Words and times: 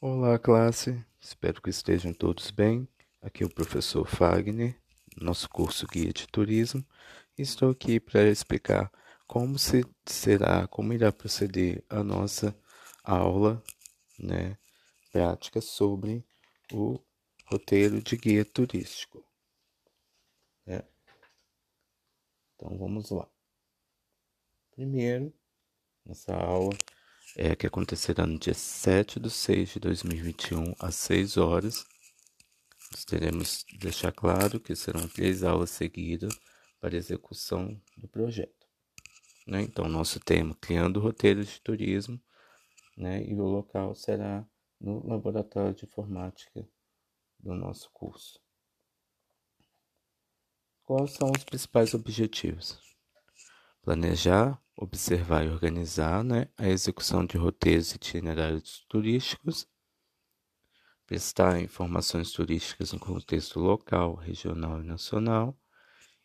Olá, 0.00 0.38
classe. 0.38 1.04
Espero 1.20 1.60
que 1.60 1.70
estejam 1.70 2.14
todos 2.14 2.52
bem. 2.52 2.88
Aqui 3.20 3.42
é 3.42 3.46
o 3.46 3.52
professor 3.52 4.06
Fagner, 4.06 4.80
nosso 5.20 5.50
curso 5.50 5.88
Guia 5.88 6.12
de 6.12 6.24
Turismo. 6.28 6.86
Estou 7.36 7.72
aqui 7.72 7.98
para 7.98 8.28
explicar 8.28 8.92
como 9.26 9.58
se 9.58 9.84
será, 10.06 10.68
como 10.68 10.92
irá 10.92 11.10
proceder 11.10 11.84
a 11.90 12.04
nossa 12.04 12.56
aula, 13.02 13.60
né, 14.16 14.56
prática 15.10 15.60
sobre 15.60 16.24
o 16.72 17.00
roteiro 17.46 18.00
de 18.00 18.16
guia 18.16 18.44
turístico. 18.44 19.26
Né? 20.64 20.84
Então 22.54 22.78
vamos 22.78 23.10
lá. 23.10 23.28
Primeiro, 24.70 25.34
nossa 26.06 26.32
aula 26.36 26.70
é, 27.36 27.54
que 27.54 27.66
acontecerá 27.66 28.26
no 28.26 28.38
dia 28.38 28.54
7 28.54 29.20
de 29.20 29.30
6 29.30 29.70
de 29.70 29.80
2021, 29.80 30.74
às 30.78 30.94
6 30.96 31.36
horas. 31.36 31.86
Nós 32.92 33.04
teremos 33.04 33.64
de 33.68 33.78
deixar 33.78 34.12
claro 34.12 34.58
que 34.58 34.74
serão 34.74 35.06
três 35.08 35.42
aulas 35.42 35.70
seguidas 35.70 36.32
para 36.80 36.96
execução 36.96 37.80
do 37.96 38.08
projeto. 38.08 38.66
Né? 39.46 39.62
Então, 39.62 39.88
nosso 39.88 40.20
tema, 40.20 40.56
criando 40.60 41.00
roteiros 41.00 41.48
de 41.48 41.60
turismo, 41.60 42.20
né? 42.96 43.24
e 43.24 43.34
o 43.34 43.44
local 43.44 43.94
será 43.94 44.46
no 44.80 45.06
laboratório 45.06 45.74
de 45.74 45.84
informática 45.84 46.66
do 47.38 47.54
nosso 47.54 47.90
curso. 47.92 48.40
Quais 50.84 51.12
são 51.12 51.30
os 51.30 51.44
principais 51.44 51.92
objetivos? 51.92 52.80
Planejar, 53.82 54.60
observar 54.80 55.44
e 55.44 55.48
organizar 55.48 56.22
né, 56.22 56.48
a 56.56 56.68
execução 56.68 57.26
de 57.26 57.36
roteiros 57.36 57.90
e 57.92 57.96
itinerários 57.96 58.86
turísticos, 58.88 59.66
prestar 61.04 61.60
informações 61.60 62.30
turísticas 62.30 62.92
no 62.92 63.00
contexto 63.00 63.58
local, 63.58 64.14
regional 64.14 64.80
e 64.80 64.86
nacional, 64.86 65.58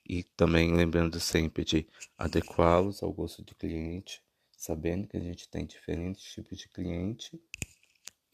e 0.05 0.23
também 0.23 0.71
lembrando 0.71 1.19
sempre 1.19 1.63
de 1.63 1.87
adequá-los 2.15 3.01
ao 3.01 3.11
gosto 3.11 3.41
do 3.41 3.55
cliente, 3.55 4.21
sabendo 4.55 5.07
que 5.07 5.17
a 5.17 5.21
gente 5.21 5.49
tem 5.49 5.65
diferentes 5.65 6.23
tipos 6.31 6.59
de 6.59 6.69
cliente, 6.69 7.41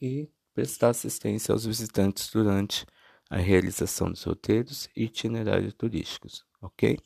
e 0.02 0.28
prestar 0.52 0.90
assistência 0.90 1.52
aos 1.52 1.64
visitantes 1.64 2.28
durante 2.30 2.84
a 3.30 3.38
realização 3.38 4.10
dos 4.10 4.24
roteiros 4.24 4.86
e 4.94 5.04
itinerários 5.04 5.72
turísticos, 5.72 6.44
ok? 6.60 6.98